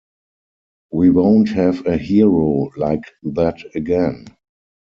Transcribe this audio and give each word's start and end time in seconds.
We 0.89 1.11
won't 1.11 1.49
have 1.49 1.85
a 1.85 1.95
hero 1.95 2.71
like 2.75 3.03
that 3.21 3.61
again! 3.75 4.25